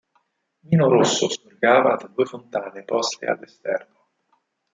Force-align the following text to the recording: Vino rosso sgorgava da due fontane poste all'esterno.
Vino 0.69 0.87
rosso 0.89 1.29
sgorgava 1.29 1.93
da 1.95 2.07
due 2.07 2.25
fontane 2.25 2.83
poste 2.85 3.27
all'esterno. 3.27 4.05